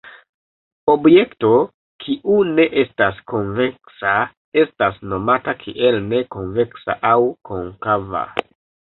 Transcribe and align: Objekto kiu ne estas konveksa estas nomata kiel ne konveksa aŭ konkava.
Objekto 0.91 1.49
kiu 2.05 2.37
ne 2.53 2.63
estas 2.83 3.19
konveksa 3.31 4.13
estas 4.61 4.97
nomata 5.11 5.53
kiel 5.59 5.99
ne 6.07 6.23
konveksa 6.37 6.95
aŭ 7.11 7.13
konkava. 7.51 8.23